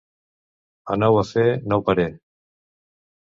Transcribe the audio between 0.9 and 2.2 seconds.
A nou afer, nou parer.